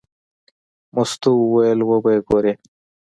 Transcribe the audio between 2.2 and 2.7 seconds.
ګورې.